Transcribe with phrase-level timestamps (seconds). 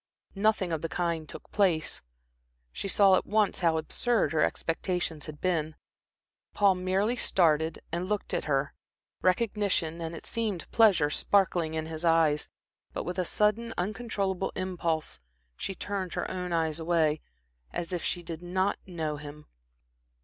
[0.33, 2.01] Nothing of the kind took place.
[2.71, 5.75] She saw at once how absurd her expectations had been.
[6.55, 8.73] Paul merely started and looked at her,
[9.21, 12.49] recognition and it seemed, pleasure sparkling in his eyes;
[12.93, 15.19] but with a sudden, uncontrollable impulse,
[15.55, 17.21] she turned her own eyes away,
[17.71, 19.45] as if she did not know him.